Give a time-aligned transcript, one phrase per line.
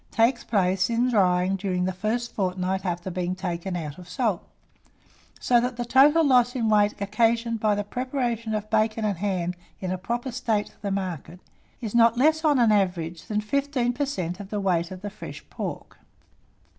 [0.09, 4.43] takes place in drying during the first fortnight after being taken out of salt;
[5.39, 9.53] so that the total loss in weight occasioned by the preparation of bacon and hams
[9.79, 11.39] in a proper state for market,
[11.81, 14.41] is not less on an average than fifteen per cent.
[14.41, 15.99] on the weight of the fresh pork.